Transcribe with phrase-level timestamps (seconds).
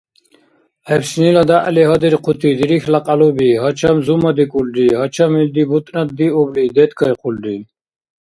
[0.87, 7.57] ГӀебшнила дягӀли гьадирхъути дирихьла кьялуби гьачам зумадикӀулри, гьачам илди бутӀнаддиубли, деткайхъулри.